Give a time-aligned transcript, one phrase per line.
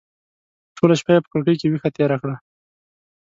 [0.77, 2.35] ټوله شپه یې په کړکۍ کې ویښه تېره کړه.